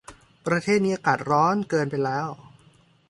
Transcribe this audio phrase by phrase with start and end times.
[0.45, 2.27] ประเทศนี้อากาศจะร้อนเกินไปแล้ว